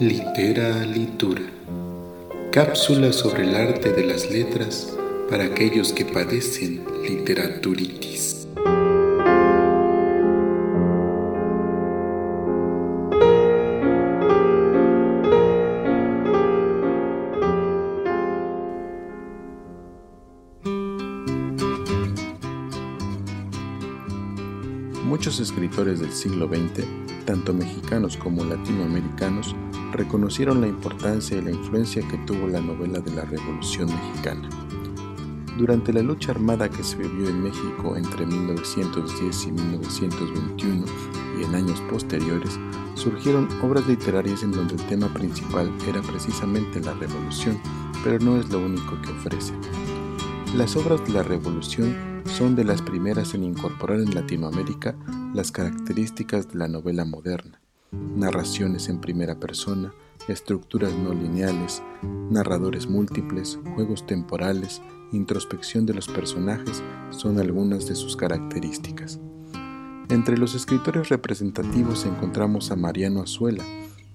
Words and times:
Litera 0.00 0.86
Litura. 0.86 1.42
Cápsula 2.52 3.12
sobre 3.12 3.42
el 3.42 3.56
arte 3.56 3.90
de 3.90 4.04
las 4.04 4.30
letras 4.30 4.96
para 5.28 5.46
aquellos 5.46 5.92
que 5.92 6.04
padecen 6.04 6.84
literaturitis. 7.02 8.46
Muchos 25.04 25.40
escritores 25.40 25.98
del 25.98 26.12
siglo 26.12 26.46
XX, 26.46 26.86
tanto 27.28 27.52
mexicanos 27.52 28.16
como 28.16 28.42
latinoamericanos, 28.42 29.54
reconocieron 29.92 30.62
la 30.62 30.66
importancia 30.66 31.36
y 31.36 31.42
la 31.42 31.50
influencia 31.50 32.00
que 32.08 32.16
tuvo 32.26 32.48
la 32.48 32.58
novela 32.58 33.00
de 33.00 33.10
la 33.10 33.26
Revolución 33.26 33.90
Mexicana. 33.90 34.48
Durante 35.58 35.92
la 35.92 36.00
lucha 36.00 36.30
armada 36.30 36.70
que 36.70 36.82
se 36.82 36.96
vivió 36.96 37.28
en 37.28 37.42
México 37.42 37.98
entre 37.98 38.24
1910 38.24 39.46
y 39.46 39.52
1921 39.52 40.86
y 41.38 41.44
en 41.44 41.54
años 41.54 41.82
posteriores, 41.90 42.58
surgieron 42.94 43.46
obras 43.62 43.86
literarias 43.86 44.42
en 44.42 44.52
donde 44.52 44.76
el 44.76 44.86
tema 44.86 45.12
principal 45.12 45.70
era 45.86 46.00
precisamente 46.00 46.80
la 46.80 46.94
revolución, 46.94 47.60
pero 48.02 48.18
no 48.20 48.38
es 48.38 48.48
lo 48.48 48.58
único 48.58 48.98
que 49.02 49.10
ofrece. 49.10 49.52
Las 50.56 50.76
obras 50.76 51.04
de 51.04 51.12
la 51.12 51.22
revolución 51.22 51.94
son 52.24 52.56
de 52.56 52.64
las 52.64 52.80
primeras 52.80 53.34
en 53.34 53.44
incorporar 53.44 54.00
en 54.00 54.14
Latinoamérica 54.14 54.96
las 55.34 55.52
características 55.52 56.48
de 56.48 56.58
la 56.58 56.68
novela 56.68 57.04
moderna, 57.04 57.60
narraciones 57.92 58.88
en 58.88 59.00
primera 59.00 59.38
persona, 59.38 59.92
estructuras 60.26 60.92
no 60.94 61.12
lineales, 61.12 61.82
narradores 62.30 62.88
múltiples, 62.88 63.58
juegos 63.74 64.06
temporales, 64.06 64.80
introspección 65.12 65.86
de 65.86 65.94
los 65.94 66.08
personajes 66.08 66.82
son 67.10 67.38
algunas 67.38 67.86
de 67.86 67.94
sus 67.94 68.16
características. 68.16 69.20
Entre 70.08 70.38
los 70.38 70.54
escritores 70.54 71.10
representativos 71.10 72.06
encontramos 72.06 72.70
a 72.70 72.76
Mariano 72.76 73.22
Azuela, 73.22 73.64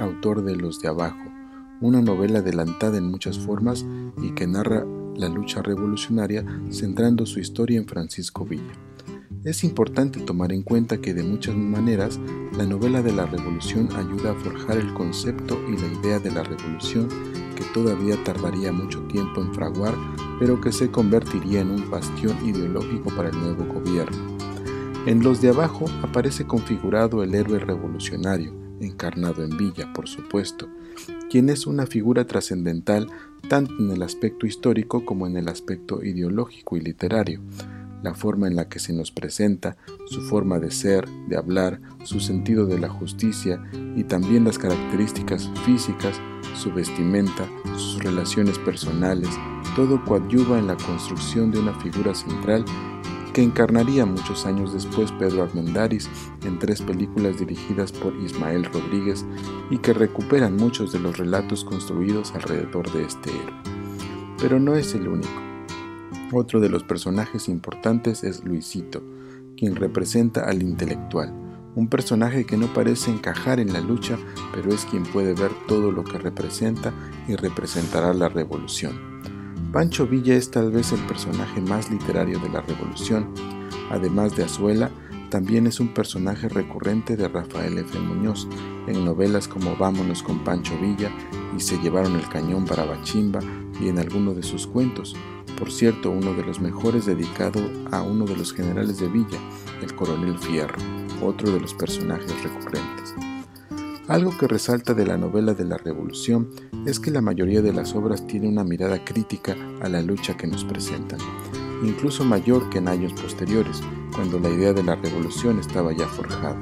autor 0.00 0.42
de 0.42 0.56
Los 0.56 0.80
de 0.80 0.88
Abajo, 0.88 1.30
una 1.80 2.00
novela 2.00 2.38
adelantada 2.38 2.96
en 2.96 3.10
muchas 3.10 3.38
formas 3.38 3.84
y 4.22 4.30
que 4.32 4.46
narra 4.46 4.86
la 5.16 5.28
lucha 5.28 5.60
revolucionaria 5.62 6.44
centrando 6.70 7.26
su 7.26 7.40
historia 7.40 7.78
en 7.78 7.86
Francisco 7.86 8.44
Villa. 8.44 8.72
Es 9.44 9.62
importante 9.62 10.20
tomar 10.20 10.52
en 10.52 10.62
cuenta 10.62 11.02
que 11.02 11.12
de 11.12 11.22
muchas 11.22 11.54
maneras 11.54 12.18
la 12.56 12.64
novela 12.64 13.02
de 13.02 13.12
la 13.12 13.26
revolución 13.26 13.90
ayuda 13.94 14.30
a 14.30 14.34
forjar 14.36 14.78
el 14.78 14.94
concepto 14.94 15.60
y 15.68 15.76
la 15.76 15.86
idea 16.00 16.18
de 16.18 16.30
la 16.30 16.42
revolución 16.42 17.10
que 17.54 17.62
todavía 17.74 18.16
tardaría 18.24 18.72
mucho 18.72 19.02
tiempo 19.02 19.42
en 19.42 19.52
fraguar, 19.52 19.94
pero 20.40 20.62
que 20.62 20.72
se 20.72 20.90
convertiría 20.90 21.60
en 21.60 21.72
un 21.72 21.90
bastión 21.90 22.38
ideológico 22.42 23.14
para 23.14 23.28
el 23.28 23.38
nuevo 23.38 23.66
gobierno. 23.66 24.34
En 25.04 25.22
los 25.22 25.42
de 25.42 25.50
abajo 25.50 25.84
aparece 26.02 26.46
configurado 26.46 27.22
el 27.22 27.34
héroe 27.34 27.58
revolucionario, 27.58 28.54
encarnado 28.80 29.44
en 29.44 29.58
Villa, 29.58 29.92
por 29.92 30.08
supuesto, 30.08 30.70
quien 31.28 31.50
es 31.50 31.66
una 31.66 31.84
figura 31.84 32.26
trascendental 32.26 33.08
tanto 33.50 33.74
en 33.78 33.90
el 33.90 34.02
aspecto 34.02 34.46
histórico 34.46 35.04
como 35.04 35.26
en 35.26 35.36
el 35.36 35.48
aspecto 35.48 36.02
ideológico 36.02 36.78
y 36.78 36.80
literario, 36.80 37.42
la 38.04 38.14
forma 38.14 38.46
en 38.46 38.54
la 38.54 38.68
que 38.68 38.78
se 38.78 38.92
nos 38.92 39.10
presenta, 39.10 39.78
su 40.06 40.20
forma 40.20 40.58
de 40.58 40.70
ser, 40.70 41.08
de 41.26 41.38
hablar, 41.38 41.80
su 42.04 42.20
sentido 42.20 42.66
de 42.66 42.78
la 42.78 42.90
justicia 42.90 43.60
y 43.96 44.04
también 44.04 44.44
las 44.44 44.58
características 44.58 45.50
físicas, 45.64 46.20
su 46.54 46.70
vestimenta, 46.70 47.48
sus 47.76 48.04
relaciones 48.04 48.58
personales, 48.58 49.30
todo 49.74 50.04
coadyuva 50.04 50.58
en 50.58 50.66
la 50.66 50.76
construcción 50.76 51.50
de 51.50 51.60
una 51.60 51.72
figura 51.80 52.14
central 52.14 52.66
que 53.32 53.42
encarnaría 53.42 54.04
muchos 54.04 54.44
años 54.44 54.74
después 54.74 55.10
Pedro 55.12 55.42
Armendáriz 55.42 56.08
en 56.44 56.58
tres 56.58 56.82
películas 56.82 57.38
dirigidas 57.38 57.90
por 57.90 58.14
Ismael 58.16 58.66
Rodríguez 58.66 59.24
y 59.70 59.78
que 59.78 59.94
recuperan 59.94 60.56
muchos 60.56 60.92
de 60.92 61.00
los 61.00 61.16
relatos 61.16 61.64
construidos 61.64 62.32
alrededor 62.34 62.92
de 62.92 63.04
este 63.04 63.30
héroe. 63.30 63.62
Pero 64.38 64.60
no 64.60 64.74
es 64.76 64.94
el 64.94 65.08
único. 65.08 65.53
Otro 66.32 66.60
de 66.60 66.68
los 66.68 66.82
personajes 66.82 67.48
importantes 67.48 68.24
es 68.24 68.44
Luisito, 68.44 69.02
quien 69.56 69.76
representa 69.76 70.44
al 70.44 70.62
intelectual, 70.62 71.32
un 71.76 71.88
personaje 71.88 72.44
que 72.44 72.56
no 72.56 72.72
parece 72.72 73.10
encajar 73.10 73.60
en 73.60 73.72
la 73.72 73.80
lucha, 73.80 74.18
pero 74.54 74.72
es 74.72 74.84
quien 74.84 75.02
puede 75.04 75.34
ver 75.34 75.50
todo 75.68 75.92
lo 75.92 76.04
que 76.04 76.18
representa 76.18 76.92
y 77.28 77.36
representará 77.36 78.14
la 78.14 78.28
revolución. 78.28 79.14
Pancho 79.72 80.06
Villa 80.06 80.34
es 80.34 80.50
tal 80.50 80.70
vez 80.70 80.92
el 80.92 81.00
personaje 81.00 81.60
más 81.60 81.90
literario 81.90 82.38
de 82.38 82.48
la 82.48 82.60
Revolución. 82.60 83.34
Además 83.90 84.36
de 84.36 84.44
Azuela, 84.44 84.88
también 85.30 85.66
es 85.66 85.80
un 85.80 85.92
personaje 85.92 86.48
recurrente 86.48 87.16
de 87.16 87.26
Rafael 87.26 87.76
F. 87.78 87.98
Muñoz 87.98 88.46
en 88.86 89.04
novelas 89.04 89.48
como 89.48 89.76
Vámonos 89.76 90.22
con 90.22 90.44
Pancho 90.44 90.78
Villa 90.80 91.10
y 91.56 91.60
Se 91.60 91.76
llevaron 91.78 92.14
el 92.14 92.28
cañón 92.28 92.66
para 92.66 92.84
Bachimba 92.84 93.40
y 93.80 93.88
en 93.88 93.98
alguno 93.98 94.32
de 94.32 94.44
sus 94.44 94.68
cuentos. 94.68 95.16
Por 95.64 95.72
cierto, 95.72 96.10
uno 96.10 96.34
de 96.34 96.44
los 96.44 96.60
mejores 96.60 97.06
dedicado 97.06 97.58
a 97.90 98.02
uno 98.02 98.26
de 98.26 98.36
los 98.36 98.52
generales 98.52 99.00
de 99.00 99.08
Villa, 99.08 99.38
el 99.80 99.94
coronel 99.96 100.38
Fierro, 100.38 100.76
otro 101.22 101.50
de 101.50 101.58
los 101.58 101.72
personajes 101.72 102.42
recurrentes. 102.42 103.14
Algo 104.06 104.36
que 104.36 104.46
resalta 104.46 104.92
de 104.92 105.06
la 105.06 105.16
novela 105.16 105.54
de 105.54 105.64
la 105.64 105.78
Revolución 105.78 106.50
es 106.84 107.00
que 107.00 107.10
la 107.10 107.22
mayoría 107.22 107.62
de 107.62 107.72
las 107.72 107.94
obras 107.94 108.26
tiene 108.26 108.46
una 108.46 108.62
mirada 108.62 109.02
crítica 109.06 109.56
a 109.80 109.88
la 109.88 110.02
lucha 110.02 110.36
que 110.36 110.46
nos 110.46 110.64
presentan, 110.64 111.18
incluso 111.82 112.26
mayor 112.26 112.68
que 112.68 112.76
en 112.76 112.88
años 112.88 113.14
posteriores, 113.14 113.80
cuando 114.14 114.38
la 114.38 114.50
idea 114.50 114.74
de 114.74 114.82
la 114.82 114.96
revolución 114.96 115.58
estaba 115.58 115.94
ya 115.94 116.06
forjada. 116.06 116.60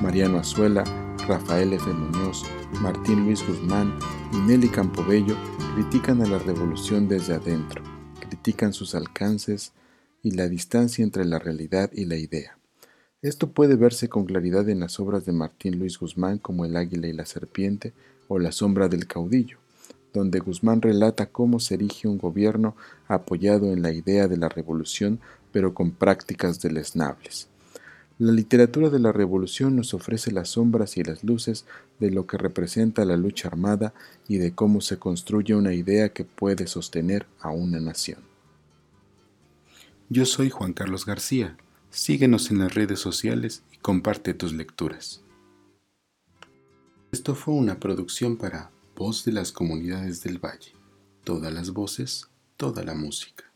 Mariano 0.00 0.38
Azuela, 0.38 0.84
Rafael 1.28 1.74
F. 1.74 1.84
Muñoz, 1.92 2.46
Martín 2.80 3.26
Luis 3.26 3.46
Guzmán 3.46 3.92
y 4.32 4.38
Nelly 4.38 4.70
Campobello 4.70 5.36
critican 5.74 6.22
a 6.22 6.26
la 6.26 6.38
revolución 6.38 7.08
desde 7.08 7.34
adentro, 7.34 7.91
critican 8.42 8.72
sus 8.72 8.96
alcances 8.96 9.70
y 10.20 10.32
la 10.32 10.48
distancia 10.48 11.04
entre 11.04 11.24
la 11.24 11.38
realidad 11.38 11.90
y 11.92 12.06
la 12.06 12.16
idea. 12.16 12.58
Esto 13.22 13.52
puede 13.52 13.76
verse 13.76 14.08
con 14.08 14.24
claridad 14.24 14.68
en 14.68 14.80
las 14.80 14.98
obras 14.98 15.24
de 15.24 15.30
Martín 15.30 15.78
Luis 15.78 15.96
Guzmán 15.96 16.38
como 16.38 16.64
El 16.64 16.76
águila 16.76 17.06
y 17.06 17.12
la 17.12 17.24
serpiente 17.24 17.92
o 18.26 18.40
La 18.40 18.50
sombra 18.50 18.88
del 18.88 19.06
caudillo, 19.06 19.58
donde 20.12 20.40
Guzmán 20.40 20.82
relata 20.82 21.26
cómo 21.26 21.60
se 21.60 21.74
erige 21.74 22.08
un 22.08 22.18
gobierno 22.18 22.74
apoyado 23.06 23.72
en 23.72 23.80
la 23.80 23.92
idea 23.92 24.26
de 24.26 24.36
la 24.36 24.48
revolución 24.48 25.20
pero 25.52 25.72
con 25.72 25.92
prácticas 25.92 26.60
deleznables. 26.60 27.46
La 28.18 28.32
literatura 28.32 28.90
de 28.90 28.98
la 28.98 29.12
revolución 29.12 29.76
nos 29.76 29.94
ofrece 29.94 30.32
las 30.32 30.48
sombras 30.48 30.96
y 30.96 31.04
las 31.04 31.22
luces 31.22 31.64
de 32.00 32.10
lo 32.10 32.26
que 32.26 32.38
representa 32.38 33.04
la 33.04 33.16
lucha 33.16 33.46
armada 33.46 33.94
y 34.26 34.38
de 34.38 34.52
cómo 34.52 34.80
se 34.80 34.98
construye 34.98 35.54
una 35.54 35.74
idea 35.74 36.08
que 36.08 36.24
puede 36.24 36.66
sostener 36.66 37.26
a 37.40 37.50
una 37.50 37.78
nación. 37.78 38.31
Yo 40.14 40.26
soy 40.26 40.50
Juan 40.50 40.74
Carlos 40.74 41.06
García 41.06 41.56
Síguenos 41.88 42.50
en 42.50 42.58
las 42.58 42.74
redes 42.74 43.00
sociales 43.00 43.62
y 43.72 43.78
comparte 43.78 44.34
tus 44.34 44.52
lecturas. 44.52 45.22
Esto 47.12 47.34
fue 47.34 47.54
una 47.54 47.80
producción 47.80 48.36
para 48.36 48.70
Voz 48.94 49.24
de 49.24 49.32
las 49.32 49.52
Comunidades 49.52 50.22
del 50.22 50.36
Valle. 50.36 50.74
Todas 51.24 51.50
las 51.50 51.70
voces, 51.70 52.28
toda 52.58 52.84
la 52.84 52.94
música. 52.94 53.51